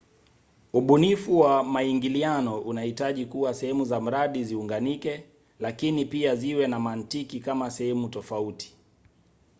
[0.73, 5.23] ubunifu wa maingiliano unahitaji kuwa sehemu za mradi ziunganike
[5.59, 8.73] lakini pia ziwe na mantiki kama sehemu tofauti